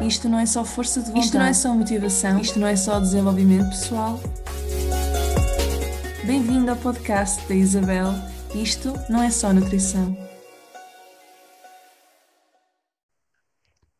[0.00, 1.26] Isto não é só força de vontade.
[1.26, 2.40] Isto não é só motivação.
[2.40, 4.18] Isto não é só desenvolvimento pessoal.
[6.26, 8.12] Bem-vindo ao podcast da Isabel.
[8.54, 10.16] Isto não é só nutrição.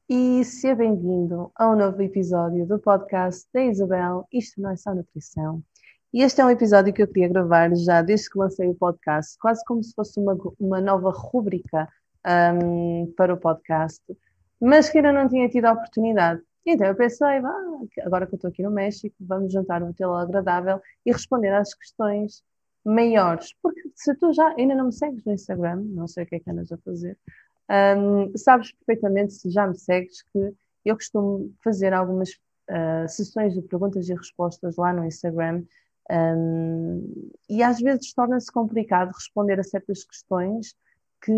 [0.09, 4.27] E seja bem-vindo a um novo episódio do podcast da Isabel.
[4.33, 5.63] Isto não é só nutrição.
[6.15, 9.37] E este é um episódio que eu queria gravar já desde que lancei o podcast,
[9.39, 11.87] quase como se fosse uma, uma nova rúbrica
[12.27, 14.03] um, para o podcast,
[14.61, 16.43] mas que ainda não tinha tido a oportunidade.
[16.67, 20.15] Então eu pensei, ah, agora que eu estou aqui no México, vamos juntar um telo
[20.15, 22.45] agradável e responder às questões
[22.85, 23.55] maiores.
[23.63, 26.41] Porque se tu já ainda não me segues no Instagram, não sei o que é
[26.41, 27.17] que andas a fazer,
[27.97, 30.53] um, sabes perfeitamente, se já me segues, que
[30.85, 35.63] eu costumo fazer algumas uh, sessões de perguntas e respostas lá no Instagram
[36.11, 40.75] um, e às vezes torna-se complicado responder a certas questões
[41.23, 41.33] que,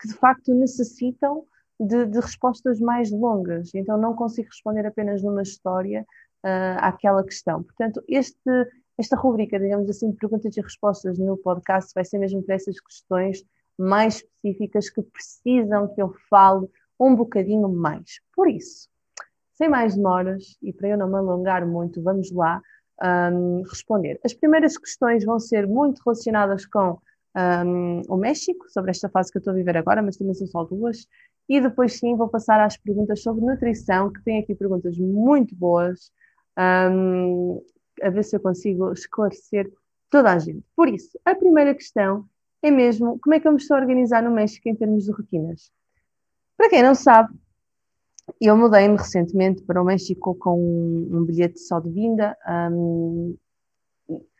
[0.00, 1.44] que de facto necessitam
[1.78, 3.74] de, de, respostas mais longas.
[3.74, 6.06] Então não consigo responder apenas numa história
[6.44, 7.62] uh, àquela questão.
[7.62, 8.50] Portanto, este,
[8.98, 12.80] esta rubrica, digamos assim, de perguntas e respostas no podcast vai ser mesmo para essas
[12.80, 13.44] questões
[13.78, 16.66] mais específicas que precisam que eu fale
[16.98, 18.20] um bocadinho mais.
[18.34, 18.88] Por isso,
[19.52, 22.62] sem mais demoras e para eu não me alongar muito, vamos lá
[23.32, 24.18] um, responder.
[24.24, 26.98] As primeiras questões vão ser muito relacionadas com
[27.36, 30.46] um, o México, sobre esta fase que eu estou a viver agora, mas também são
[30.46, 31.06] só duas.
[31.48, 36.10] E depois sim vou passar às perguntas sobre nutrição, que tem aqui perguntas muito boas,
[36.90, 37.62] um,
[38.02, 39.70] a ver se eu consigo esclarecer
[40.10, 40.64] toda a gente.
[40.74, 42.24] Por isso, a primeira questão
[42.62, 45.70] é mesmo como é que me estou a organizar no México em termos de rotinas.
[46.56, 47.34] Para quem não sabe,
[48.40, 52.36] eu mudei-me recentemente para o México com um, um bilhete só de vinda,
[52.68, 53.36] um,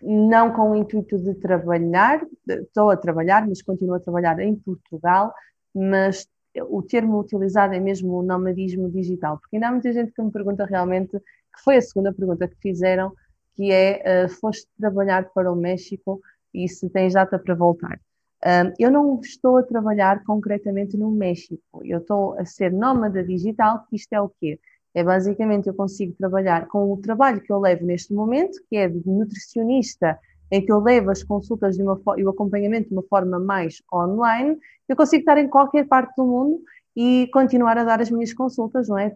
[0.02, 5.32] não com o intuito de trabalhar, estou a trabalhar, mas continuo a trabalhar em Portugal,
[5.74, 6.28] mas
[6.62, 10.30] o termo utilizado é mesmo o nomadismo digital, porque ainda há muita gente que me
[10.30, 13.12] pergunta realmente, que foi a segunda pergunta que fizeram,
[13.54, 16.20] que é, uh, foste trabalhar para o México
[16.52, 17.98] e se tens data para voltar.
[18.44, 23.84] Um, eu não estou a trabalhar concretamente no México, eu estou a ser nómada digital,
[23.88, 24.60] que isto é o quê?
[24.94, 28.88] É basicamente eu consigo trabalhar com o trabalho que eu levo neste momento, que é
[28.88, 30.18] de nutricionista,
[30.50, 34.56] em que eu levo as consultas uma, e o acompanhamento de uma forma mais online,
[34.88, 36.62] eu consigo estar em qualquer parte do mundo
[36.94, 39.10] e continuar a dar as minhas consultas, não é?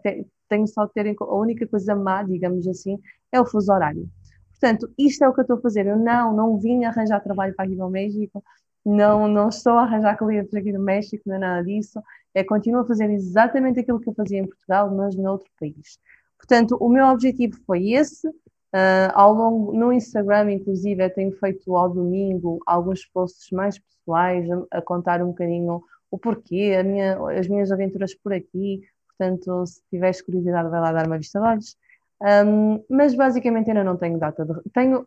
[0.48, 2.98] Tenho só de ter, a única coisa má, digamos assim,
[3.32, 4.08] é o fuso horário.
[4.50, 5.86] Portanto, isto é o que eu estou a fazer.
[5.86, 8.44] Eu não, não vim arranjar trabalho para aqui no México,
[8.84, 12.02] não, não estou a arranjar clientes aqui no México, não é nada disso.
[12.34, 15.98] É continuo a fazer exatamente aquilo que eu fazia em Portugal, mas noutro país.
[16.36, 18.28] Portanto, o meu objetivo foi esse.
[18.72, 24.48] Uh, ao longo, no Instagram, inclusive, eu tenho feito ao domingo alguns posts mais pessoais,
[24.50, 28.82] a, a contar um bocadinho o porquê, minha, as minhas aventuras por aqui.
[29.08, 31.76] Portanto, se tiveres curiosidade, vai lá dar uma vista de olhos.
[32.22, 35.06] Um, mas basicamente ainda não tenho data de tenho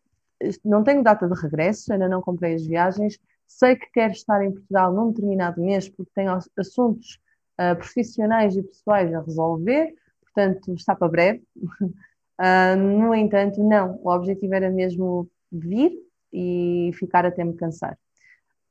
[0.65, 4.51] não tenho data de regresso, ainda não comprei as viagens, sei que quero estar em
[4.51, 7.19] Portugal num determinado mês porque tenho assuntos
[7.59, 11.43] uh, profissionais e pessoais a resolver, portanto está para breve.
[12.39, 15.91] Uh, no entanto, não, o objetivo era mesmo vir
[16.31, 17.97] e ficar até me cansar.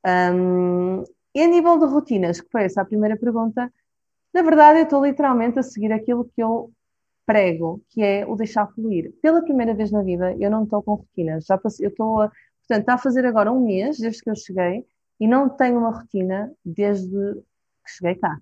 [0.04, 3.72] Um, e a nível de rotinas, que foi essa a primeira pergunta,
[4.34, 6.72] na verdade eu estou literalmente a seguir aquilo que eu
[7.24, 9.14] prego, que é o deixar fluir.
[9.22, 11.46] Pela primeira vez na vida, eu não estou com rotinas.
[11.46, 14.34] Já passei, eu estou a, portanto, está a fazer agora um mês desde que eu
[14.34, 14.84] cheguei
[15.20, 17.34] e não tenho uma rotina desde
[17.84, 18.38] que cheguei cá.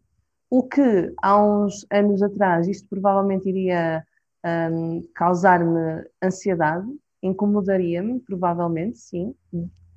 [0.49, 4.05] O que há uns anos atrás isto provavelmente iria
[4.45, 6.87] um, causar-me ansiedade,
[7.23, 9.35] incomodaria-me, provavelmente, sim,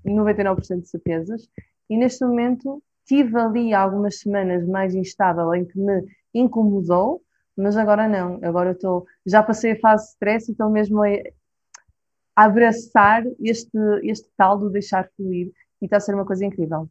[0.06, 1.50] 99% de certezas,
[1.90, 7.22] e neste momento tive ali algumas semanas mais instável em que me incomodou,
[7.56, 11.04] mas agora não, agora eu estou, já passei a fase de stress e estou mesmo
[11.04, 16.90] a abraçar este, este tal do deixar fluir e está a ser uma coisa incrível.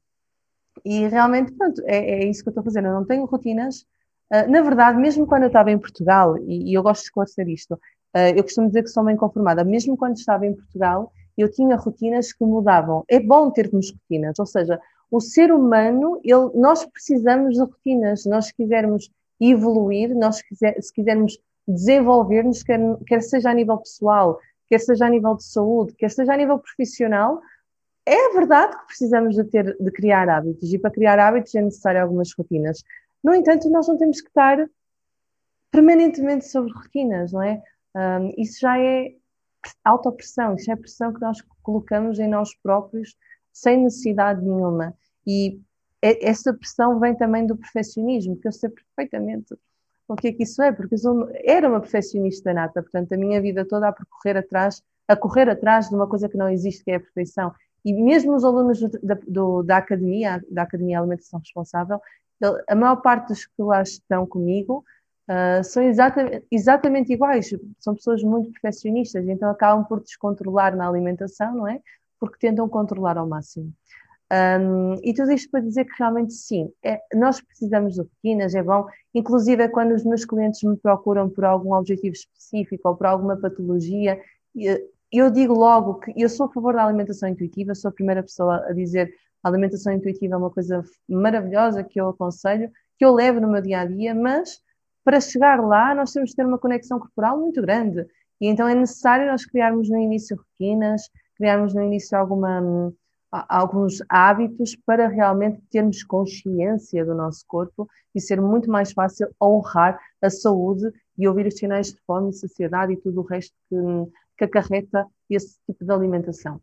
[0.85, 2.89] E realmente, pronto, é, é isso que eu estou fazendo.
[2.89, 3.85] Eu não tenho rotinas.
[4.33, 7.49] Uh, na verdade, mesmo quando eu estava em Portugal, e, e eu gosto de esclarecer
[7.49, 9.63] isto, uh, eu costumo dizer que sou bem conformada.
[9.63, 13.05] Mesmo quando estava em Portugal, eu tinha rotinas que mudavam.
[13.09, 14.81] É bom termos rotinas, ou seja,
[15.11, 18.25] o ser humano, ele, nós precisamos de rotinas.
[18.25, 21.39] Nós quisermos evoluir, nós quiser, se quisermos
[21.69, 24.39] desenvolver-nos, quer, quer seja a nível pessoal,
[24.69, 27.41] quer seja a nível de saúde, quer seja a nível profissional,
[28.07, 32.03] é verdade que precisamos de, ter, de criar hábitos e para criar hábitos é necessário
[32.03, 32.83] algumas rotinas.
[33.23, 34.69] No entanto, nós não temos que estar
[35.71, 37.63] permanentemente sobre rotinas, não é?
[37.95, 39.15] Um, isso já é
[39.85, 43.17] autopressão, isso é pressão que nós colocamos em nós próprios
[43.53, 44.95] sem necessidade nenhuma.
[45.27, 45.61] E
[46.01, 49.55] essa pressão vem também do perfeccionismo, que eu sei perfeitamente
[50.09, 53.17] o que é que isso é, porque eu sou, era uma perfeccionista nata, portanto, a
[53.17, 56.85] minha vida toda a percorrer atrás, a correr atrás de uma coisa que não existe,
[56.85, 57.53] que é a perfeição.
[57.85, 62.01] E mesmo os alunos da, do, da academia, da Academia Alimentação Responsável,
[62.69, 64.85] a maior parte dos que lá estão comigo
[65.29, 71.55] uh, são exatamente, exatamente iguais, são pessoas muito perfeccionistas, então acabam por descontrolar na alimentação,
[71.55, 71.81] não é?
[72.19, 73.73] Porque tentam controlar ao máximo.
[74.33, 78.63] Um, e tudo isto para dizer que realmente sim, é, nós precisamos de rotinas, é
[78.63, 83.07] bom, inclusive é quando os meus clientes me procuram por algum objetivo específico ou por
[83.07, 84.19] alguma patologia,
[85.13, 88.65] eu digo logo que eu sou a favor da alimentação intuitiva, sou a primeira pessoa
[88.67, 89.13] a dizer
[89.43, 93.61] a alimentação intuitiva é uma coisa maravilhosa que eu aconselho, que eu levo no meu
[93.61, 94.61] dia a dia, mas
[95.05, 98.07] para chegar lá nós temos de ter uma conexão corporal muito grande.
[98.41, 101.03] E então é necessário nós criarmos no início rotinas,
[101.37, 102.93] criarmos no início alguma,
[103.31, 109.99] alguns hábitos para realmente termos consciência do nosso corpo e ser muito mais fácil honrar
[110.21, 113.77] a saúde e ouvir os sinais de fome saciedade e tudo o resto que,
[114.39, 116.61] que acarreta esse tipo de alimentação.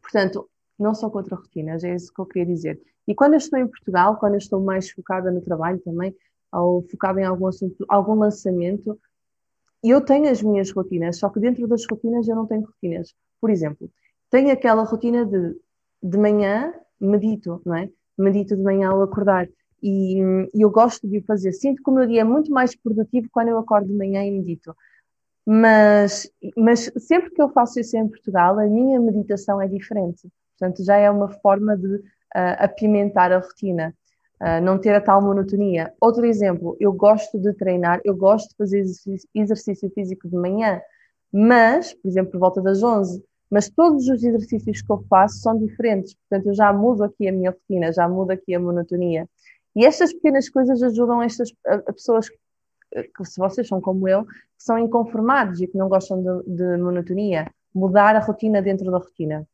[0.00, 0.48] Portanto,
[0.82, 2.80] não sou contra rotinas, é isso que eu queria dizer.
[3.06, 6.14] E quando eu estou em Portugal, quando eu estou mais focada no trabalho também,
[6.52, 8.98] ou focada em algum assunto, algum lançamento,
[9.82, 13.14] eu tenho as minhas rotinas, só que dentro das rotinas eu não tenho rotinas.
[13.40, 13.90] Por exemplo,
[14.30, 15.56] tenho aquela rotina de
[16.02, 17.88] de manhã medito, não é?
[18.18, 19.48] Medito de manhã ao acordar
[19.82, 20.18] e
[20.54, 21.52] eu gosto de o fazer.
[21.52, 24.30] Sinto que o meu dia é muito mais produtivo quando eu acordo de manhã e
[24.30, 24.74] medito.
[25.44, 30.28] Mas, mas sempre que eu faço isso em Portugal, a minha meditação é diferente.
[30.62, 32.02] Portanto, já é uma forma de uh,
[32.60, 33.92] apimentar a rotina,
[34.40, 35.92] uh, não ter a tal monotonia.
[36.00, 38.84] Outro exemplo, eu gosto de treinar, eu gosto de fazer
[39.34, 40.80] exercício, físico de manhã,
[41.32, 45.58] mas, por exemplo, por volta das 11, mas todos os exercícios que eu faço são
[45.58, 49.28] diferentes, portanto, eu já mudo aqui a minha rotina, já mudo aqui a monotonia.
[49.74, 54.24] E estas pequenas coisas ajudam estas a, a pessoas que, se vocês são como eu,
[54.24, 58.98] que são inconformados e que não gostam de, de monotonia, mudar a rotina dentro da
[58.98, 59.44] rotina.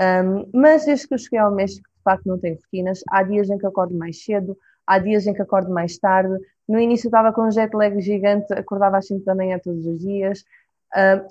[0.00, 3.00] Um, mas desde que eu cheguei ao México, de facto, não tenho rotinas.
[3.08, 4.56] Há dias em que acordo mais cedo,
[4.86, 6.34] há dias em que acordo mais tarde.
[6.68, 9.98] No início estava com um jet lag gigante, acordava às 5 da manhã todos os
[10.00, 10.44] dias.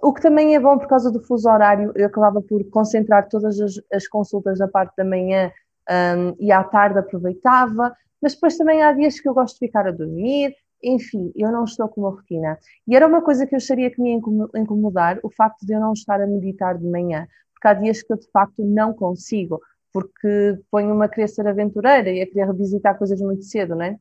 [0.01, 3.59] O que também é bom por causa do fuso horário, eu acabava por concentrar todas
[3.59, 5.51] as, as consultas na parte da manhã
[5.89, 9.87] um, e à tarde aproveitava, mas depois também há dias que eu gosto de ficar
[9.87, 12.57] a dormir, enfim, eu não estou com uma rotina.
[12.85, 14.19] E era uma coisa que eu acharia que me ia
[14.55, 17.25] incomodar, o facto de eu não estar a meditar de manhã,
[17.63, 19.61] porque há dias que eu de facto não consigo,
[19.93, 23.97] porque ponho-me a querer ser aventureira e a querer revisitar coisas muito cedo, não é?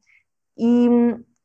[0.58, 0.88] E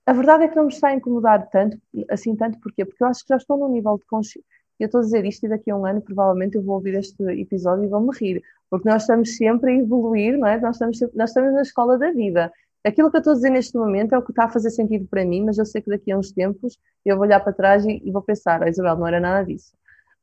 [0.05, 1.77] a verdade é que não me está a incomodar tanto,
[2.09, 2.85] assim tanto, porquê?
[2.85, 4.43] Porque eu acho que já estou num nível de consciência.
[4.79, 7.21] Eu estou a dizer isto e daqui a um ano provavelmente eu vou ouvir este
[7.23, 10.59] episódio e vou-me rir, porque nós estamos sempre a evoluir, não é?
[10.59, 12.51] Nós estamos, sempre, nós estamos na escola da vida.
[12.83, 15.07] Aquilo que eu estou a dizer neste momento é o que está a fazer sentido
[15.07, 17.85] para mim, mas eu sei que daqui a uns tempos eu vou olhar para trás
[17.85, 19.73] e, e vou pensar, oh, Isabel, não era nada disso.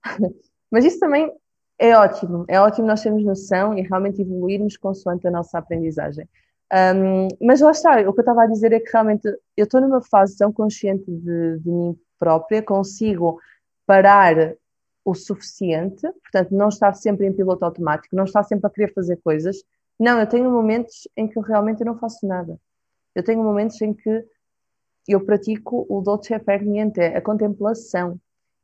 [0.70, 1.30] mas isso também
[1.78, 6.28] é ótimo, é ótimo nós termos noção e realmente evoluirmos consoante a nossa aprendizagem.
[6.72, 9.80] Um, mas lá está, o que eu estava a dizer é que realmente eu estou
[9.80, 13.38] numa fase tão consciente de, de mim própria, consigo
[13.86, 14.54] parar
[15.04, 19.16] o suficiente, portanto, não estar sempre em piloto automático, não estar sempre a querer fazer
[19.22, 19.62] coisas.
[19.98, 22.58] Não, eu tenho momentos em que eu realmente não faço nada.
[23.14, 24.24] Eu tenho momentos em que
[25.06, 28.18] eu pratico o dolce far niente, a contemplação.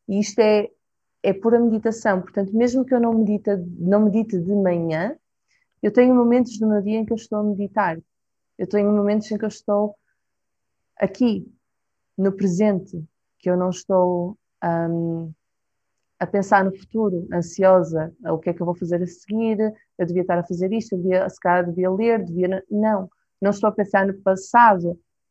[0.09, 0.69] E isto é,
[1.23, 2.21] é pura meditação.
[2.21, 5.17] Portanto, mesmo que eu não medite, não medite de manhã,
[5.83, 7.99] eu tenho momentos do meu dia em que eu estou a meditar.
[8.59, 9.97] Eu tenho momentos em que eu estou
[10.97, 11.51] aqui,
[12.17, 13.03] no presente,
[13.39, 15.33] que eu não estou um,
[16.19, 19.59] a pensar no futuro, ansiosa, o que é que eu vou fazer a seguir,
[19.99, 22.63] eu devia estar a fazer isto, eu devia, se calhar devia ler, devia...
[22.71, 23.09] Não,
[23.41, 24.91] não estou a pensar no passado.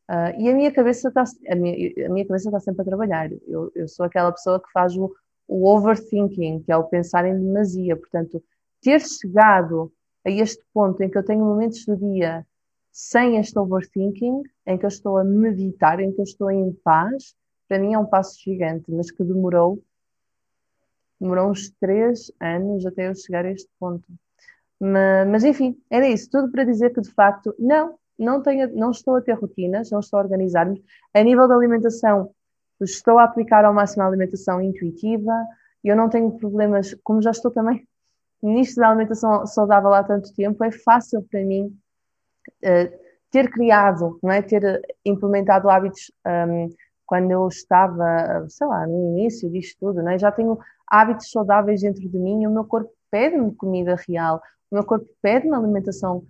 [0.10, 3.29] Uh, e a minha cabeça está a minha, a minha cabeça está sempre a trabalhar.
[3.48, 5.13] Eu, eu sou aquela pessoa que faz o,
[5.49, 7.97] o overthinking, que é o pensar em demasia.
[7.97, 8.41] Portanto,
[8.79, 9.91] ter chegado
[10.23, 12.45] a este ponto em que eu tenho momentos do dia
[12.91, 17.33] sem este overthinking, em que eu estou a meditar, em que eu estou em paz,
[17.67, 19.83] para mim é um passo gigante, mas que demorou,
[21.19, 24.05] demorou uns três anos até eu chegar a este ponto.
[24.79, 28.91] Mas, mas enfim, era isso, tudo para dizer que de facto, não, não, tenho, não
[28.91, 30.83] estou a ter rotinas, não estou a organizar-me.
[31.13, 32.33] A nível da alimentação,
[32.86, 35.33] estou a aplicar ao máximo a alimentação intuitiva,
[35.83, 37.88] eu não tenho problemas, como já estou também
[38.41, 41.65] nisto da alimentação saudável há tanto tempo, é fácil para mim
[42.63, 43.00] uh,
[43.31, 44.41] ter criado, não é?
[44.41, 46.69] ter implementado hábitos um,
[47.05, 50.19] quando eu estava, sei lá, no início disto tudo, não é?
[50.19, 50.57] já tenho
[50.88, 55.07] hábitos saudáveis dentro de mim e o meu corpo pede-me comida real, o meu corpo
[55.21, 56.24] pede-me alimentação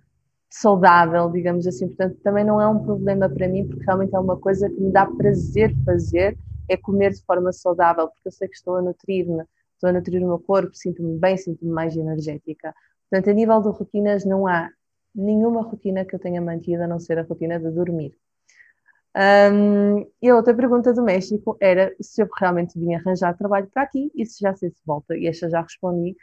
[0.50, 1.86] saudável, digamos assim.
[1.86, 4.90] Portanto, também não é um problema para mim, porque realmente é uma coisa que me
[4.90, 6.36] dá prazer fazer,
[6.68, 10.22] é comer de forma saudável, porque eu sei que estou a nutrir-me, estou a nutrir
[10.22, 12.74] o meu corpo, sinto-me bem, sinto-me mais energética.
[13.08, 14.68] Portanto, a nível de rotinas, não há
[15.14, 18.16] nenhuma rotina que eu tenha mantido a não ser a rotina de dormir.
[19.16, 23.82] Um, e a outra pergunta do México era se eu realmente vinha arranjar trabalho para
[23.82, 25.16] aqui e se já sei se volta.
[25.16, 26.16] E esta já respondi,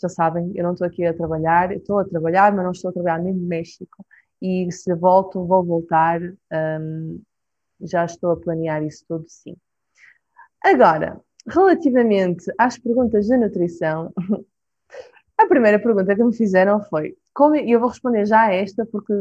[0.00, 2.92] já sabem, eu não estou aqui a trabalhar, estou a trabalhar, mas não estou a
[2.92, 4.04] trabalhar nem no México.
[4.40, 6.20] E se volto, vou voltar,
[6.80, 7.20] um,
[7.80, 9.56] já estou a planear isso tudo sim.
[10.62, 14.12] Agora, relativamente às perguntas de nutrição,
[15.36, 18.86] a primeira pergunta que me fizeram foi, como, e eu vou responder já a esta
[18.86, 19.12] porque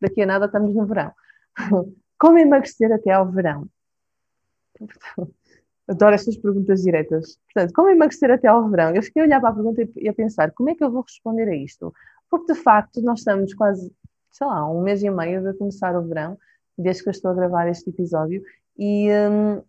[0.00, 1.12] daqui a nada estamos no verão.
[2.18, 3.68] Como emagrecer até ao verão?
[5.88, 7.38] Adoro estas perguntas diretas.
[7.52, 8.94] Portanto, como emagrecer até ao verão?
[8.94, 11.02] Eu fiquei a olhar para a pergunta e a pensar, como é que eu vou
[11.02, 11.92] responder a isto?
[12.30, 13.92] Porque, de facto, nós estamos quase,
[14.30, 16.38] sei lá, um mês e meio de começar o verão,
[16.78, 18.42] desde que eu estou a gravar este episódio,
[18.78, 19.62] e hum,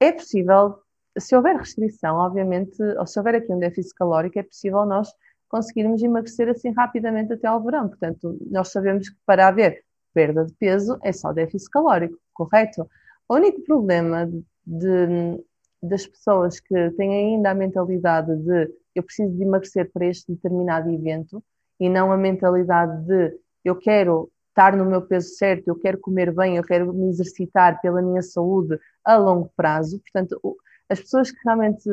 [0.00, 0.78] é possível,
[1.18, 5.12] se houver restrição, obviamente, ou se houver aqui um déficit calórico, é possível nós
[5.48, 7.88] conseguirmos emagrecer assim rapidamente até ao verão.
[7.88, 12.88] Portanto, nós sabemos que para haver perda de peso é só déficit calórico, correto?
[13.28, 14.30] O único problema
[14.66, 15.42] de,
[15.82, 20.90] das pessoas que têm ainda a mentalidade de eu preciso de emagrecer para este determinado
[20.90, 21.42] evento
[21.80, 26.32] e não a mentalidade de eu quero estar no meu peso certo, eu quero comer
[26.34, 29.98] bem, eu quero me exercitar pela minha saúde a longo prazo.
[30.00, 31.88] Portanto, as pessoas que realmente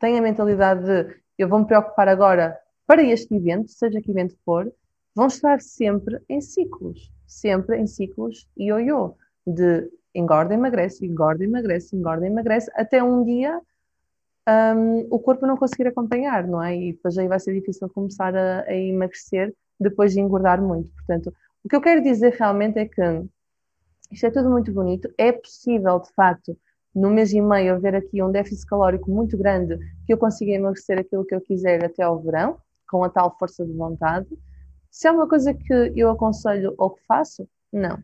[0.00, 4.36] têm a mentalidade de eu vou me preocupar agora para este evento, seja que evento
[4.44, 4.72] for,
[5.14, 12.26] vão estar sempre em ciclos sempre em ciclos ioiô, de engorda, emagrece, engorda, emagrece, engorda,
[12.26, 13.60] emagrece, até um dia
[14.48, 16.76] um, o corpo não conseguir acompanhar, não é?
[16.76, 20.90] E depois aí vai ser difícil começar a, a emagrecer depois de engordar muito.
[20.92, 21.32] Portanto,
[21.64, 23.00] o que eu quero dizer realmente é que
[24.12, 26.56] isto é tudo muito bonito, é possível, de facto,
[26.94, 30.98] no mês e meio haver aqui um déficit calórico muito grande que eu consiga emagrecer
[31.00, 32.58] aquilo que eu quiser até ao verão,
[32.88, 34.28] com a tal força de vontade.
[34.90, 37.98] Se é uma coisa que eu aconselho ou que faço, não.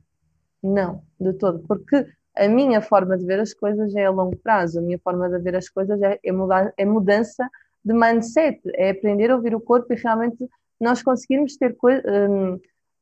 [0.63, 1.61] Não, de todo.
[1.67, 4.79] Porque a minha forma de ver as coisas é a longo prazo.
[4.79, 7.49] A minha forma de ver as coisas é, é, mudar, é mudança
[7.85, 8.61] de mindset.
[8.75, 10.49] É aprender a ouvir o corpo e realmente
[10.81, 12.59] nós conseguirmos ter, um,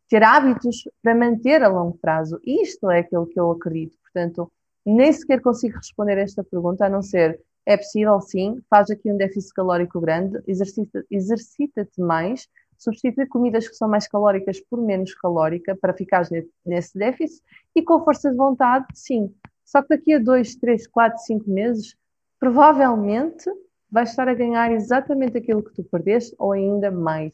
[0.09, 2.41] ter hábitos para manter a longo prazo.
[2.45, 3.97] Isto é aquilo que eu acredito.
[4.03, 4.51] Portanto,
[4.85, 9.13] nem sequer consigo responder a esta pergunta, a não ser é possível sim, faz aqui
[9.13, 15.13] um déficit calórico grande, exercita-te exercita mais, substituir comidas que são mais calóricas por menos
[15.15, 16.27] calórica para ficar
[16.65, 17.43] nesse déficit
[17.75, 19.35] e com força de vontade, sim.
[19.65, 21.97] Só que daqui a 2, 3, 4, 5 meses,
[22.39, 23.51] provavelmente
[23.91, 27.33] vais estar a ganhar exatamente aquilo que tu perdeste ou ainda mais.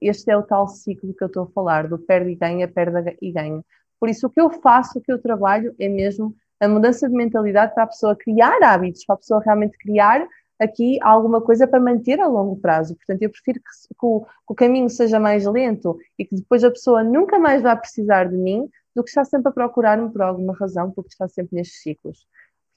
[0.00, 3.16] Este é o tal ciclo que eu estou a falar, do perde e ganha, perde
[3.22, 3.64] e ganha.
[3.98, 7.14] Por isso, o que eu faço, o que eu trabalho é mesmo a mudança de
[7.14, 10.26] mentalidade para a pessoa criar hábitos, para a pessoa realmente criar
[10.58, 12.96] aqui alguma coisa para manter a longo prazo.
[12.96, 16.64] Portanto, eu prefiro que, que, o, que, o, caminho seja mais lento e que depois
[16.64, 20.22] a pessoa nunca mais vá precisar de mim do que estar sempre a procurar-me por
[20.22, 22.26] alguma razão, porque está sempre nestes ciclos.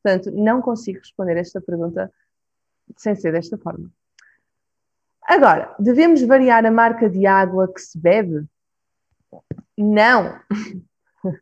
[0.04, 2.12] Portanto, não consigo responder esta pergunta
[2.98, 3.90] sem ser desta forma.
[5.24, 8.46] Agora, devemos variar a marca de água que se bebe?
[9.78, 10.40] Não!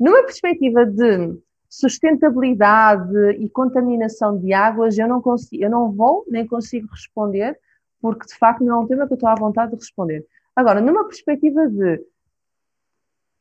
[0.00, 6.46] Numa perspectiva de sustentabilidade e contaminação de águas, eu não consigo, eu não vou nem
[6.46, 7.58] consigo responder,
[8.00, 10.24] porque de facto não é um tema que eu estou à vontade de responder.
[10.56, 12.02] Agora, numa perspectiva de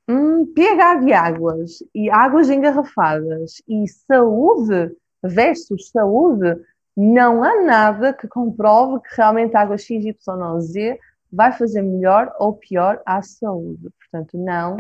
[0.10, 6.62] hum, pH de águas e águas engarrafadas e saúde versus saúde,
[6.96, 11.00] não há nada que comprove que realmente a água X, Y Z
[11.32, 13.90] vai fazer melhor ou pior à saúde.
[14.00, 14.78] Portanto, não,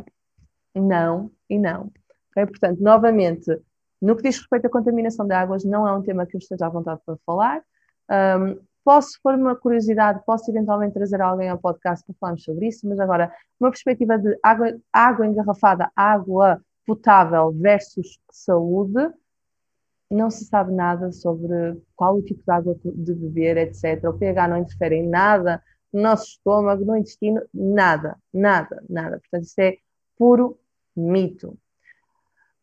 [0.75, 1.91] não e não.
[2.37, 2.45] Okay?
[2.45, 3.59] Portanto, novamente,
[3.99, 6.67] no que diz respeito à contaminação de águas, não é um tema que eu esteja
[6.67, 7.63] à vontade para falar.
[8.09, 12.67] Um, posso, se for uma curiosidade, posso eventualmente trazer alguém ao podcast para falarmos sobre
[12.67, 19.11] isso, mas agora, uma perspectiva de água, água engarrafada, água potável versus saúde,
[20.09, 24.05] não se sabe nada sobre qual o tipo de água de beber, etc.
[24.05, 29.19] O pH não interfere em nada no nosso estômago, no intestino, nada, nada, nada.
[29.19, 29.77] Portanto, isso é
[30.17, 30.57] puro
[30.95, 31.57] mito.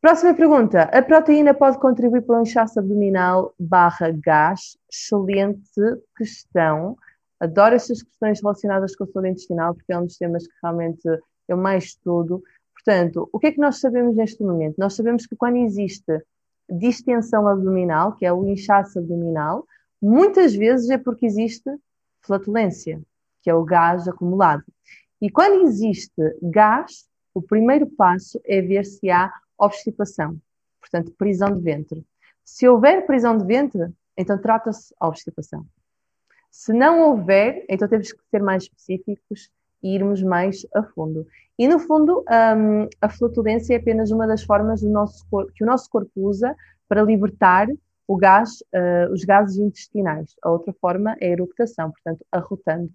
[0.05, 0.83] Próxima pergunta.
[0.83, 4.77] A proteína pode contribuir para o inchaço abdominal barra gás?
[4.93, 5.81] Excelente
[6.15, 6.95] questão.
[7.41, 11.09] Adoro estas questões relacionadas com a saúde intestinal, porque é um dos temas que realmente
[11.49, 12.43] eu mais estudo.
[12.75, 14.75] Portanto, o que é que nós sabemos neste momento?
[14.77, 16.23] Nós sabemos que quando existe
[16.69, 19.67] distensão abdominal, que é o inchaço abdominal,
[20.03, 21.71] muitas vezes é porque existe
[22.21, 23.01] flatulência,
[23.43, 24.65] que é o gás acumulado.
[25.19, 30.39] E quando existe gás, o primeiro passo é ver se há obstipação,
[30.81, 32.05] portanto, prisão de ventre.
[32.45, 35.67] Se houver prisão de ventre, então trata-se obstipação.
[36.51, 39.51] Se não houver, então temos que ser mais específicos
[39.83, 41.27] e irmos mais a fundo.
[41.59, 46.13] E no fundo, um, a flatulência é apenas uma das formas que o nosso corpo
[46.17, 46.55] usa
[46.89, 47.69] para libertar
[48.19, 50.35] gás, uh, os gases intestinais.
[50.43, 52.91] A outra forma é a eructação, portanto, arrotando.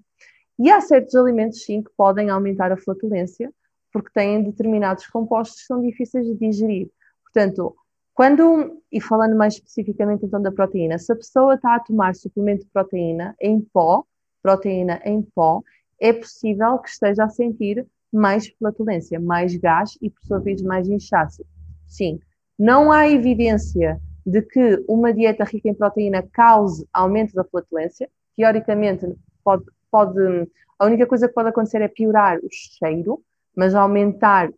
[0.58, 3.52] E há certos alimentos, sim, que podem aumentar a flatulência,
[3.92, 6.90] porque têm determinados compostos que são difíceis de digerir.
[7.24, 7.76] Portanto,
[8.14, 12.66] quando, e falando mais especificamente então da proteína, se a pessoa está a tomar suplemento
[12.66, 14.04] de proteína em pó,
[14.42, 15.62] proteína em pó,
[16.00, 20.90] é possível que esteja a sentir mais flatulência, mais gás e, por sua vez, mais
[20.90, 21.46] inchaço.
[21.88, 22.20] Sim,
[22.58, 28.10] não há evidência de que uma dieta rica em proteína cause aumento da flatulência.
[28.36, 29.08] Teoricamente,
[29.44, 33.24] pode, pode, a única coisa que pode acontecer é piorar o cheiro,
[33.56, 34.54] mas aumentar uh,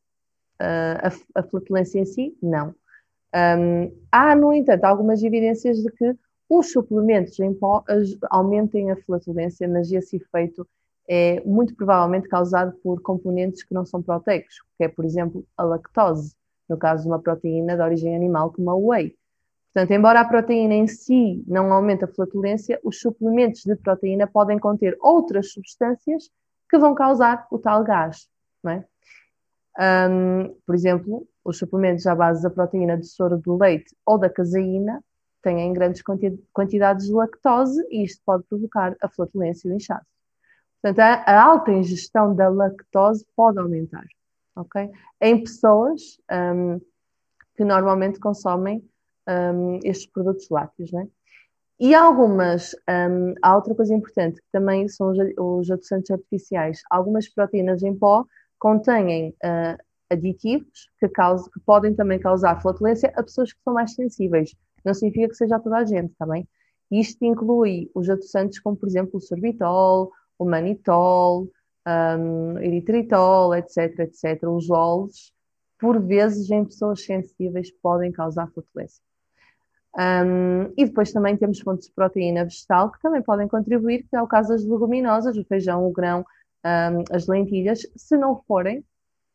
[1.33, 2.75] a, a, flatulência em si, não.
[3.33, 6.15] Um, há, no entanto, algumas evidências de que
[6.49, 7.83] os suplementos em pó
[8.29, 10.67] aumentem a flatulência, mas esse efeito
[11.07, 15.63] é muito provavelmente causado por componentes que não são proteicos, que é, por exemplo, a
[15.63, 16.35] lactose,
[16.67, 19.15] no caso de uma proteína de origem animal como a whey.
[19.73, 24.59] Portanto, embora a proteína em si não aumente a flatulência, os suplementos de proteína podem
[24.59, 26.29] conter outras substâncias
[26.69, 28.27] que vão causar o tal gás.
[28.63, 28.85] Não é?
[30.09, 34.29] Um, por exemplo, os suplementos à base da proteína de soro do leite ou da
[34.29, 35.03] caseína
[35.41, 36.03] têm grandes
[36.53, 40.05] quantidades de lactose e isto pode provocar a flatulência e o inchaço.
[40.81, 44.05] Portanto, a, a, alta ingestão da lactose pode aumentar,
[44.55, 44.89] ok?
[45.19, 46.79] Em pessoas um,
[47.55, 48.83] que normalmente consomem
[49.27, 51.07] um, estes produtos lácteos, né?
[51.79, 56.81] E algumas, um, há outra coisa importante que também são os, os adoçantes artificiais.
[56.89, 58.25] Algumas proteínas em pó
[58.61, 63.95] contêm uh, aditivos que, causam, que podem também causar flatulência a pessoas que são mais
[63.95, 64.55] sensíveis.
[64.85, 66.43] Não significa que seja a toda a gente, também.
[66.43, 66.49] Tá
[66.91, 71.49] Isto inclui os adoçantes como, por exemplo, o sorbitol, o manitol,
[72.19, 74.43] um, eritritol, etc, etc.
[74.43, 75.33] Os óleos,
[75.79, 79.01] por vezes, em pessoas sensíveis, podem causar flatulência.
[79.97, 84.21] Um, e depois também temos fontes de proteína vegetal que também podem contribuir, que é
[84.21, 86.23] o caso das leguminosas, o feijão, o grão,
[86.65, 88.83] um, as lentilhas, se não forem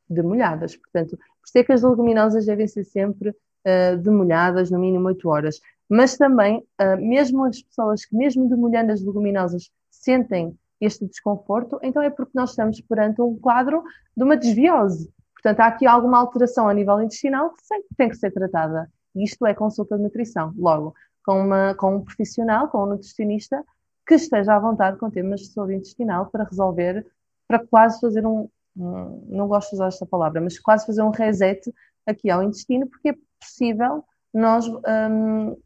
[0.09, 0.77] demolhadas.
[0.77, 5.61] Portanto, por é que as leguminosas devem ser sempre uh, demolhadas, no mínimo 8 horas.
[5.89, 12.03] Mas também, uh, mesmo as pessoas que, mesmo demolhando as leguminosas, sentem este desconforto, então
[12.03, 13.83] é porque nós estamos perante um quadro
[14.17, 15.11] de uma desbiose.
[15.35, 18.91] Portanto, há aqui alguma alteração a nível intestinal que sempre tem que ser tratada.
[19.15, 20.53] Isto é consulta de nutrição.
[20.57, 23.65] Logo, com, uma, com um profissional, com um nutricionista,
[24.07, 27.07] que esteja à vontade com temas de saúde intestinal para resolver,
[27.49, 31.73] para quase fazer um, não gosto de usar esta palavra, mas quase fazer um reset
[32.07, 35.57] aqui ao intestino, porque é possível nós, um,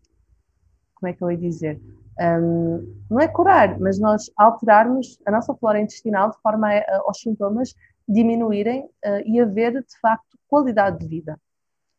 [0.94, 1.80] como é que eu ia dizer,
[2.20, 6.96] um, não é curar, mas nós alterarmos a nossa flora intestinal de forma a, a,
[6.98, 7.74] aos sintomas
[8.08, 11.40] diminuírem uh, e haver, de facto, qualidade de vida.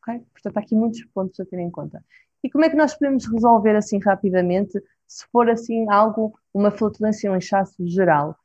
[0.02, 0.24] Okay?
[0.32, 2.04] Portanto, há aqui muitos pontos a ter em conta.
[2.44, 7.32] E como é que nós podemos resolver assim rapidamente, se for assim algo, uma flatulência,
[7.32, 8.36] um inchaço geral?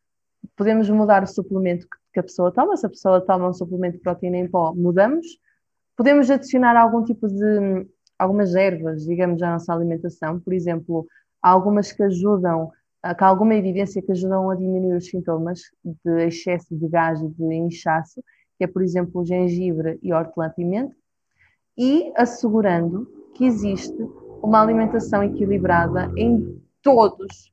[0.56, 4.02] Podemos mudar o suplemento que a pessoa toma, se a pessoa toma um suplemento de
[4.02, 5.26] proteína em pó, mudamos.
[5.96, 7.86] Podemos adicionar algum tipo de,
[8.18, 11.06] algumas ervas, digamos, à nossa alimentação, por exemplo,
[11.42, 12.70] algumas que ajudam,
[13.02, 17.28] que há alguma evidência que ajudam a diminuir os sintomas de excesso de gás e
[17.28, 18.22] de inchaço,
[18.58, 20.94] que é, por exemplo, o gengibre e hortelã-pimenta,
[21.76, 23.96] e assegurando que existe
[24.42, 27.52] uma alimentação equilibrada em todos,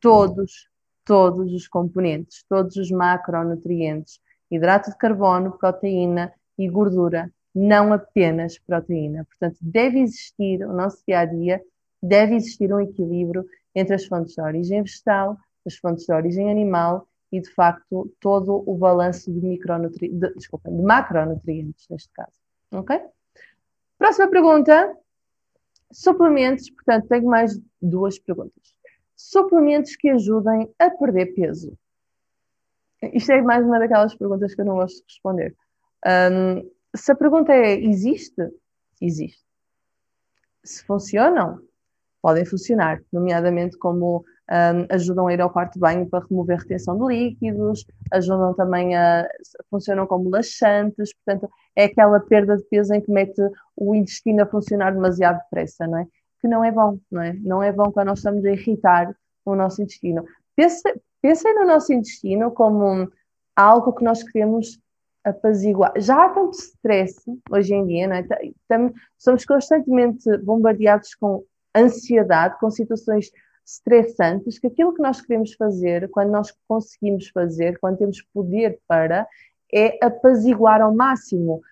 [0.00, 0.68] todos,
[1.04, 9.24] todos os componentes, todos os macronutrientes, hidrato de carbono, proteína e gordura, não apenas proteína.
[9.24, 11.62] Portanto, deve existir, o nosso dia a dia,
[12.02, 15.36] deve existir um equilíbrio entre as fontes de origem vegetal,
[15.66, 20.08] as fontes de origem animal e, de facto, todo o balanço de, micronutri...
[20.08, 22.32] de, de macronutrientes, neste caso.
[22.72, 23.00] Ok?
[23.98, 24.96] Próxima pergunta.
[25.90, 28.73] Suplementos, portanto, tenho mais duas perguntas.
[29.24, 31.72] Suplementos que ajudem a perder peso.
[33.02, 35.56] Isto é mais uma daquelas perguntas que eu não gosto de responder.
[36.06, 38.50] Um, se a pergunta é existe,
[39.00, 39.42] existe.
[40.62, 41.58] Se funcionam,
[42.20, 44.18] podem funcionar, nomeadamente como
[44.50, 48.94] um, ajudam a ir ao quarto de banho para remover retenção de líquidos, ajudam também
[48.94, 49.26] a.
[49.70, 53.40] funcionam como laxantes, portanto, é aquela perda de peso em que mete
[53.74, 56.06] o intestino a funcionar demasiado depressa, não é?
[56.44, 57.32] Que não é bom, não é?
[57.40, 60.26] Não é bom quando nós estamos a irritar o nosso intestino.
[60.54, 63.10] Pensem, pensem no nosso intestino como
[63.56, 64.78] algo que nós queremos
[65.24, 65.94] apaziguar.
[65.96, 67.18] Já há tanto stress
[67.50, 68.92] hoje em dia, não é?
[69.16, 71.42] somos constantemente bombardeados com
[71.74, 73.32] ansiedade, com situações
[73.64, 79.26] estressantes, que aquilo que nós queremos fazer, quando nós conseguimos fazer, quando temos poder para,
[79.72, 81.62] é apaziguar ao máximo,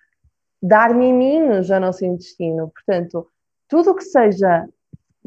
[0.59, 2.71] dar miminhos ao nosso intestino.
[2.71, 3.29] Portanto,
[3.67, 4.67] tudo que seja,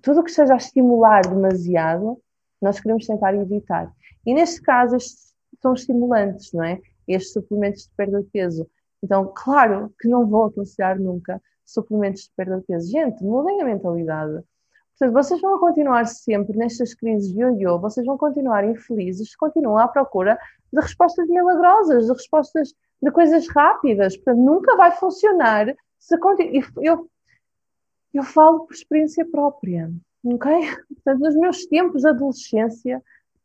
[0.03, 2.21] tudo que seja a estimular demasiado,
[2.61, 3.93] nós queremos tentar evitar.
[4.25, 6.81] E neste caso, estes são estimulantes, não é?
[7.07, 8.69] Estes suplementos de perda de peso.
[9.03, 12.91] Então, claro que não vou aconselhar nunca suplementos de perda de peso.
[12.91, 14.43] Gente, mudem a mentalidade.
[14.99, 19.87] Portanto, vocês vão continuar sempre nestas crises de yo-yo, vocês vão continuar infelizes, continuam à
[19.87, 20.39] procura
[20.73, 24.17] de respostas milagrosas, de respostas de coisas rápidas.
[24.17, 25.67] Portanto, nunca vai funcionar
[25.99, 26.17] se
[26.83, 27.11] eu,
[28.19, 29.91] eu falo por experiência própria,
[30.25, 30.53] ok?
[30.95, 33.03] Portanto, nos meus tempos de adolescência,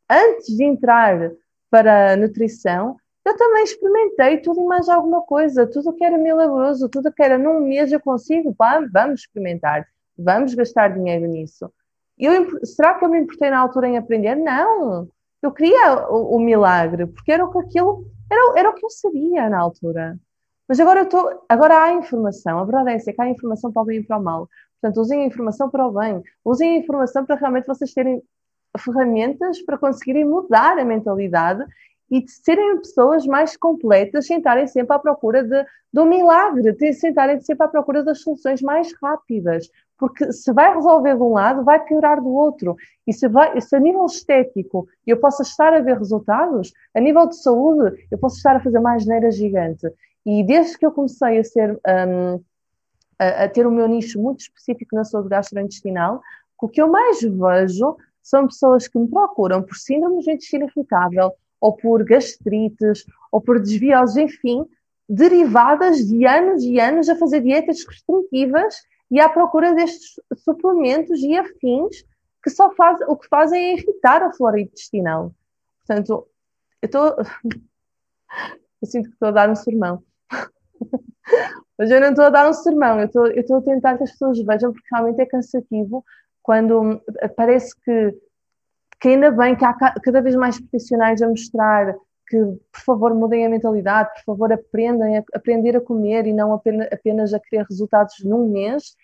[0.08, 1.32] antes de entrar
[1.70, 6.88] para a nutrição, eu também experimentei tudo e mais alguma coisa, tudo que era milagroso,
[6.88, 8.54] tudo que era num mês eu consigo,
[8.92, 11.70] vamos experimentar vamos gastar dinheiro nisso.
[12.18, 14.34] Eu, será que eu me importei na altura em aprender?
[14.36, 15.08] Não!
[15.42, 18.90] Eu queria o, o milagre, porque era o que aquilo era, era o que eu
[18.90, 20.16] sabia na altura.
[20.72, 21.44] Mas agora eu estou.
[21.50, 22.58] Agora há informação.
[22.58, 24.48] A verdade é essa, é que há informação para o bem e para o mal.
[24.80, 26.22] Portanto, usem a informação para o bem.
[26.42, 28.22] Usem a informação para realmente vocês terem
[28.78, 31.62] ferramentas para conseguirem mudar a mentalidade
[32.10, 37.38] e de serem pessoas mais completas, sentarem sempre à procura de, do milagre, de sentarem
[37.42, 39.68] sempre à procura das soluções mais rápidas.
[39.98, 42.76] Porque se vai resolver de um lado, vai piorar do outro.
[43.06, 47.26] E se, vai, se a nível estético eu posso estar a ver resultados, a nível
[47.28, 49.86] de saúde eu posso estar a fazer mais geneira gigante.
[50.24, 51.80] E desde que eu comecei a ser.
[51.86, 52.42] Um,
[53.18, 56.20] a, a ter o meu nicho muito específico na saúde gastrointestinal,
[56.60, 61.32] o que eu mais vejo são pessoas que me procuram por síndrome de intestino irritável,
[61.60, 64.64] ou por gastrites, ou por desvioses, enfim,
[65.08, 68.76] derivadas de anos e anos a fazer dietas restritivas
[69.10, 72.04] e à procura destes suplementos e afins
[72.42, 75.32] que só faz, o que fazem é irritar a flora intestinal.
[75.86, 76.26] Portanto,
[76.80, 77.16] eu estou.
[78.80, 80.02] Eu sinto que estou a dar um sermão.
[81.78, 84.04] Mas eu não estou a dar um sermão, eu estou, eu estou a tentar que
[84.04, 86.04] as pessoas vejam, porque realmente é cansativo
[86.42, 87.00] quando
[87.36, 88.14] parece que
[89.02, 91.92] que ainda bem que há cada vez mais profissionais a mostrar
[92.28, 96.52] que, por favor, mudem a mentalidade, por favor, aprendem a, aprender a comer e não
[96.52, 98.94] apenas, apenas a querer resultados num mês.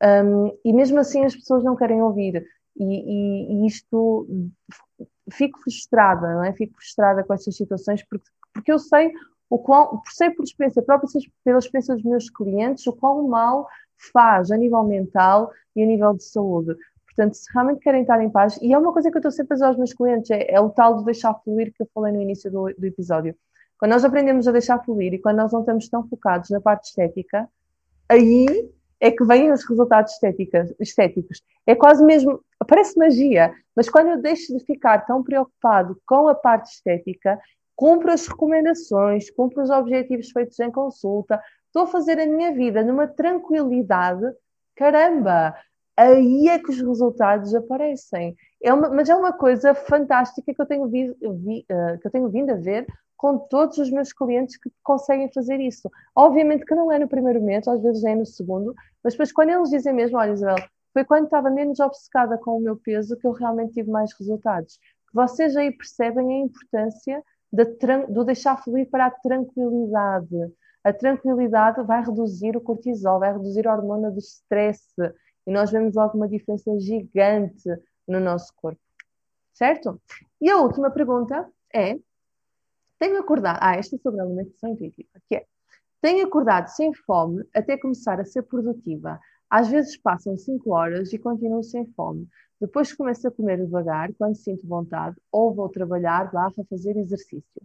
[0.00, 2.46] Um, e mesmo assim as pessoas não querem ouvir.
[2.76, 4.28] E, e, e, isto
[5.32, 6.52] fico frustrada, não é?
[6.52, 9.12] Fico frustrada com estas situações porque, porque eu sei
[9.50, 11.08] o qual, sei por experiência própria,
[11.44, 13.66] pela experiência dos meus clientes, o quão mal
[14.12, 16.76] faz a nível mental e a nível de saúde.
[17.06, 19.54] Portanto, se realmente querem estar em paz, e é uma coisa que eu estou sempre
[19.54, 22.12] a dizer aos meus clientes, é, é o tal de deixar fluir que eu falei
[22.12, 23.34] no início do, do, episódio.
[23.78, 26.88] Quando nós aprendemos a deixar fluir e quando nós não estamos tão focados na parte
[26.88, 27.48] estética,
[28.08, 30.12] aí é que vêm os resultados
[30.80, 31.42] estéticos.
[31.66, 36.34] É quase mesmo, parece magia, mas quando eu deixo de ficar tão preocupado com a
[36.34, 37.38] parte estética,
[37.78, 42.82] cumpro as recomendações, cumpro os objetivos feitos em consulta, estou a fazer a minha vida
[42.82, 44.26] numa tranquilidade,
[44.74, 45.54] caramba,
[45.96, 48.34] aí é que os resultados aparecem.
[48.60, 52.10] É uma, mas é uma coisa fantástica que eu, tenho vi, vi, uh, que eu
[52.10, 52.84] tenho vindo a ver
[53.16, 55.88] com todos os meus clientes que conseguem fazer isso.
[56.16, 59.50] Obviamente que não é no primeiro mês, às vezes é no segundo, mas depois quando
[59.50, 63.26] eles dizem mesmo, olha Isabel, foi quando estava menos obcecada com o meu peso que
[63.26, 64.80] eu realmente tive mais resultados.
[65.14, 70.52] Vocês aí percebem a importância de deixar fluir para a tranquilidade.
[70.84, 74.84] A tranquilidade vai reduzir o cortisol, vai reduzir a hormona do stress,
[75.46, 77.68] e nós vemos logo uma diferença gigante
[78.06, 78.80] no nosso corpo.
[79.52, 80.00] Certo?
[80.40, 81.98] E a última pergunta é:
[82.98, 83.58] tenho acordado.
[83.60, 85.46] Ah, esta é sobre a alimentação intuitiva, que é:
[86.00, 89.18] tenho acordado sem fome até começar a ser produtiva.
[89.50, 92.28] Às vezes passam 5 horas e continuo sem fome.
[92.60, 97.62] Depois começo a comer devagar quando sinto vontade ou vou trabalhar barra fazer exercício.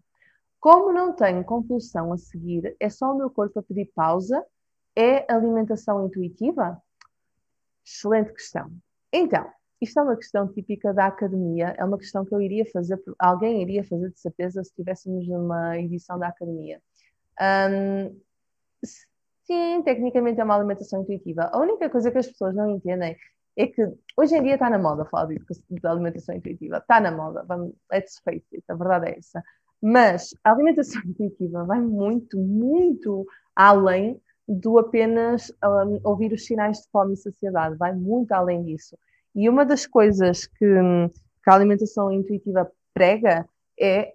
[0.59, 4.45] Como não tenho compulsão a seguir, é só o meu corpo a pedir pausa?
[4.95, 6.81] É alimentação intuitiva?
[7.83, 8.71] Excelente questão.
[9.11, 9.49] Então,
[9.81, 13.61] isto é uma questão típica da academia, é uma questão que eu iria fazer, alguém
[13.61, 16.81] iria fazer de certeza se estivéssemos numa edição da academia.
[17.41, 18.21] Um,
[19.43, 21.49] sim, tecnicamente é uma alimentação intuitiva.
[21.51, 23.17] A única coisa que as pessoas não entendem
[23.55, 23.81] é que
[24.17, 25.39] hoje em dia está na moda falar de,
[25.87, 29.43] alimentação intuitiva, está na moda, vamos, let's face it, a verdade é essa.
[29.81, 36.89] Mas a alimentação intuitiva vai muito, muito além do apenas um, ouvir os sinais de
[36.89, 38.97] fome e saciedade, vai muito além disso.
[39.35, 40.65] E uma das coisas que,
[41.43, 43.47] que a alimentação intuitiva prega
[43.79, 44.13] é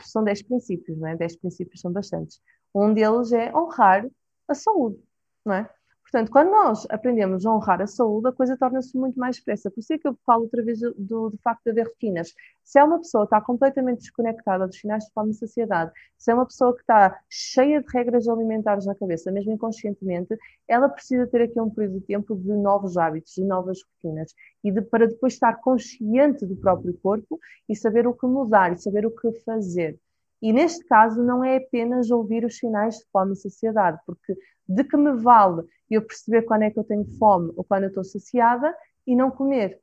[0.00, 1.16] são 10 princípios, não é?
[1.16, 2.40] 10 princípios são bastantes.
[2.74, 4.06] Um deles é honrar
[4.48, 4.98] a saúde,
[5.44, 5.70] não é?
[6.16, 9.70] Portanto, quando nós aprendemos a honrar a saúde, a coisa torna-se muito mais expressa.
[9.70, 12.32] Por isso é que eu falo outra vez do, do, facto de haver rotinas.
[12.64, 16.30] Se é uma pessoa que está completamente desconectada dos sinais de fome e saciedade, se
[16.30, 20.34] é uma pessoa que está cheia de regras alimentares na cabeça, mesmo inconscientemente,
[20.66, 24.72] ela precisa ter aqui um período de tempo de novos hábitos, de novas rotinas, e
[24.72, 29.04] de, para depois estar consciente do próprio corpo e saber o que mudar e saber
[29.04, 30.00] o que fazer.
[30.42, 34.36] E neste caso não é apenas ouvir os sinais de fome e saciedade, porque
[34.68, 37.88] de que me vale eu perceber quando é que eu tenho fome ou quando eu
[37.88, 39.80] estou saciada e não comer.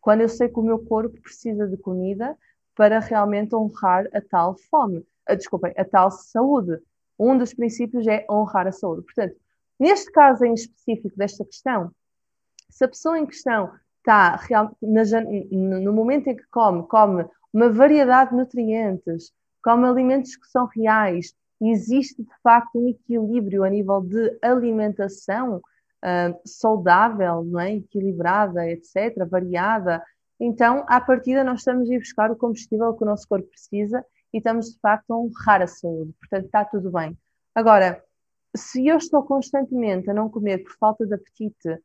[0.00, 2.36] Quando eu sei que o meu corpo precisa de comida
[2.74, 6.78] para realmente honrar a tal fome, a, desculpem, a tal saúde.
[7.18, 9.02] Um dos princípios é honrar a saúde.
[9.02, 9.36] Portanto,
[9.78, 11.90] neste caso em específico desta questão,
[12.70, 15.02] se a pessoa em questão está real, na,
[15.80, 21.34] no momento em que come, come uma variedade de nutrientes, come alimentos que são reais,
[21.60, 27.76] existe de facto um equilíbrio a nível de alimentação uh, saudável, não é?
[27.76, 30.02] equilibrada, etc., variada.
[30.40, 34.04] Então, à partida, nós estamos a ir buscar o combustível que o nosso corpo precisa
[34.32, 36.12] e estamos de facto a honrar a saúde.
[36.18, 37.16] Portanto, está tudo bem.
[37.54, 38.02] Agora,
[38.56, 41.78] se eu estou constantemente a não comer por falta de apetite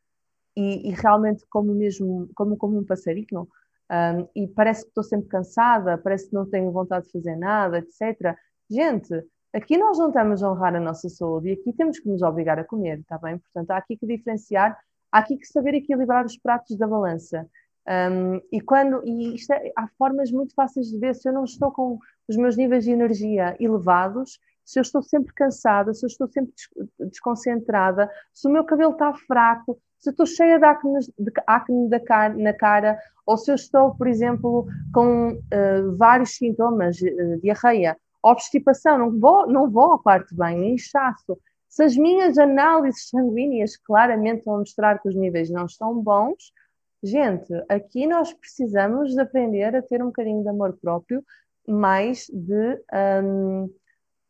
[0.56, 3.48] e, e realmente como mesmo como, como um passarinho,
[3.92, 7.80] um, e parece que estou sempre cansada, parece que não tenho vontade de fazer nada,
[7.80, 8.36] etc.
[8.70, 12.22] Gente, Aqui nós não estamos a honrar a nossa saúde e aqui temos que nos
[12.22, 13.40] obrigar a comer, está bem?
[13.40, 14.78] Portanto, há aqui que diferenciar,
[15.12, 17.50] há aqui que saber equilibrar os pratos da balança.
[17.88, 21.72] Um, e quando e é, há formas muito fáceis de ver se eu não estou
[21.72, 21.98] com
[22.28, 26.54] os meus níveis de energia elevados, se eu estou sempre cansada, se eu estou sempre
[27.00, 32.30] desconcentrada, se o meu cabelo está fraco, se estou cheia de acne, de acne da
[32.30, 38.98] na cara, ou se eu estou, por exemplo, com uh, vários sintomas, uh, diarreia, obstipação,
[38.98, 41.38] não vou, não vou ao quarto de inchaço.
[41.68, 46.52] Se as minhas análises sanguíneas claramente vão mostrar que os níveis não estão bons,
[47.04, 51.24] gente, aqui nós precisamos de aprender a ter um bocadinho de amor próprio,
[51.68, 52.82] mais de,
[53.24, 53.70] um,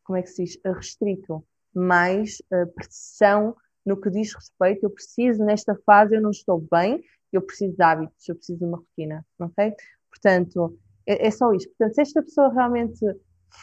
[0.04, 3.54] como é que se diz, restrito, mais uh, pressão
[3.88, 7.82] no que diz respeito, eu preciso, nesta fase eu não estou bem, eu preciso de
[7.82, 9.72] hábitos, eu preciso de uma rotina, ok?
[10.10, 11.68] Portanto, é, é só isto.
[11.70, 13.00] Portanto, se esta pessoa realmente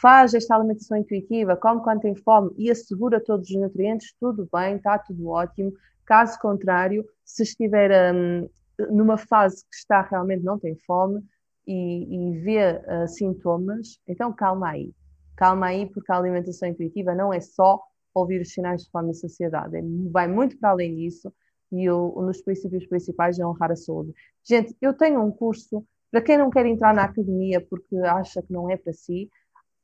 [0.00, 4.76] faz esta alimentação intuitiva, come quando tem fome e assegura todos os nutrientes, tudo bem,
[4.76, 5.72] está tudo ótimo.
[6.04, 8.48] Caso contrário, se estiver um,
[8.90, 11.22] numa fase que está realmente não tem fome
[11.66, 14.92] e, e vê uh, sintomas, então calma aí.
[15.36, 17.80] Calma aí, porque a alimentação intuitiva não é só
[18.20, 21.32] ouvir os sinais de fome e saciedade, é, vai muito para além disso
[21.72, 24.12] e um dos princípios principais é honrar a saúde.
[24.44, 28.52] Gente, eu tenho um curso, para quem não quer entrar na academia porque acha que
[28.52, 29.28] não é para si,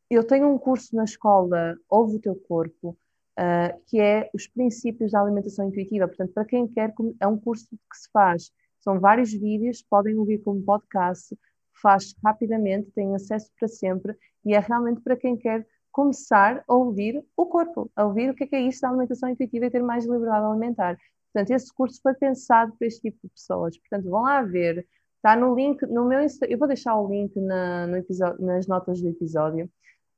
[0.09, 2.97] eu tenho um curso na escola Ouve o Teu Corpo,
[3.39, 6.07] uh, que é os princípios da alimentação intuitiva.
[6.07, 8.51] Portanto, para quem quer, é um curso que se faz.
[8.81, 11.37] São vários vídeos, podem ouvir como podcast,
[11.81, 14.15] faz rapidamente, tem acesso para sempre
[14.45, 18.45] e é realmente para quem quer começar a ouvir o corpo, a ouvir o que
[18.45, 20.97] é, que é isso da alimentação intuitiva e ter mais liberdade alimentar.
[21.33, 23.79] Portanto, esse curso foi pensado para este tipo de pessoas.
[23.79, 24.87] Portanto, vão lá ver.
[25.17, 29.01] Está no link, no meu eu vou deixar o link na, no episódio, nas notas
[29.01, 29.71] do episódio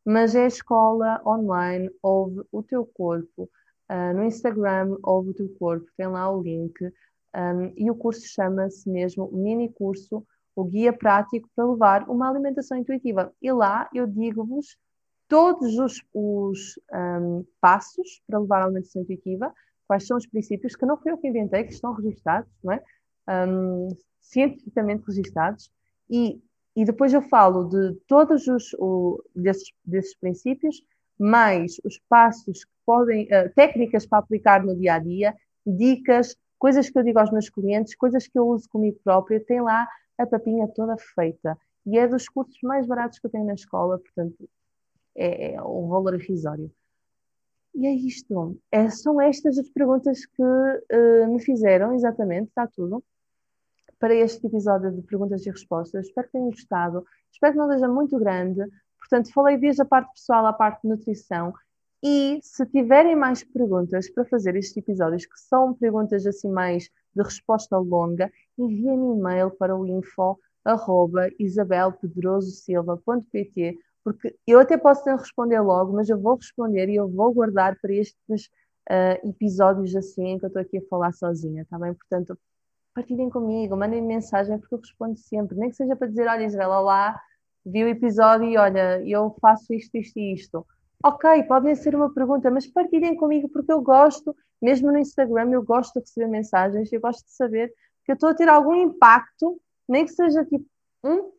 [0.05, 3.51] mas é a escola online, ouve o teu corpo.
[3.91, 6.75] Uh, no Instagram, ouve o teu corpo, tem lá o link.
[7.35, 12.79] Um, e o curso chama-se mesmo Mini Curso, o Guia Prático para Levar uma Alimentação
[12.79, 13.33] Intuitiva.
[13.41, 14.77] E lá eu digo-vos
[15.29, 19.53] todos os, os um, passos para levar a alimentação intuitiva,
[19.87, 22.83] quais são os princípios, que não fui eu que inventei, que estão registados, não é?
[23.49, 23.89] Um,
[24.21, 25.71] cientificamente registados,
[26.11, 26.41] e
[26.77, 30.83] e depois eu falo de todos os o, desses, desses princípios,
[31.19, 35.35] mais os passos que podem, uh, técnicas para aplicar no dia a dia,
[35.65, 39.61] dicas, coisas que eu digo aos meus clientes, coisas que eu uso comigo própria, tem
[39.61, 39.87] lá
[40.19, 41.57] a papinha toda feita.
[41.87, 44.49] E é dos cursos mais baratos que eu tenho na escola, portanto,
[45.17, 46.71] é, é um valor irrisório.
[47.75, 48.57] E é isto.
[48.71, 53.03] É, são estas as perguntas que uh, me fizeram, exatamente, está tudo
[53.99, 56.07] para este episódio de perguntas e respostas.
[56.07, 57.07] Espero que tenham gostado.
[57.33, 58.61] Espero que não seja muito grande.
[58.99, 61.53] Portanto, falei desde a parte pessoal à parte de nutrição.
[62.03, 67.23] E se tiverem mais perguntas para fazer estes episódios, que são perguntas assim mais de
[67.23, 75.61] resposta longa, enviem-me e-mail para o info arroba isabelpedrososilva.pt porque eu até posso não responder
[75.61, 78.47] logo, mas eu vou responder e eu vou guardar para estes
[78.91, 81.95] uh, episódios assim em que eu estou aqui a falar sozinha, tá bem?
[81.95, 82.39] Portanto,
[82.95, 86.71] partilhem comigo, mandem mensagem porque eu respondo sempre, nem que seja para dizer, olha Isabel,
[86.71, 87.19] olá,
[87.65, 90.67] vi o episódio e olha, eu faço isto, isto e isto.
[91.03, 95.63] Ok, podem ser uma pergunta, mas partilhem comigo porque eu gosto, mesmo no Instagram, eu
[95.63, 97.73] gosto de receber mensagens, eu gosto de saber
[98.05, 100.67] que eu estou a ter algum impacto, nem que seja tipo
[101.05, 101.35] 1%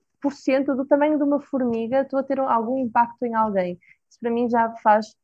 [0.75, 3.80] do tamanho de uma formiga, estou a ter algum impacto em alguém.
[4.10, 5.15] Isso para mim já faz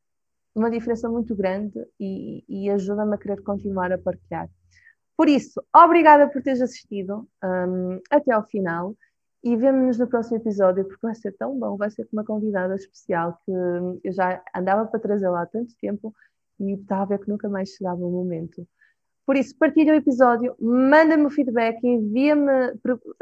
[0.54, 4.48] uma diferença muito grande e, e ajuda-me a querer continuar a partilhar.
[5.16, 8.94] Por isso, obrigada por teres assistido um, até ao final
[9.42, 12.74] e vemo-nos no próximo episódio porque vai ser tão bom, vai ser com uma convidada
[12.74, 16.14] especial que eu já andava para trazê-la há tanto tempo
[16.60, 18.66] e estava a ver que nunca mais chegava o momento.
[19.24, 22.72] Por isso, partilha o episódio, manda-me o feedback, envia-me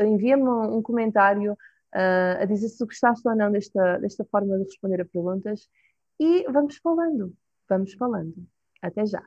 [0.00, 5.02] envia um comentário uh, a dizer se gostaste ou não desta, desta forma de responder
[5.02, 5.68] a perguntas
[6.18, 7.34] e vamos falando,
[7.68, 8.34] vamos falando.
[8.82, 9.22] Até já!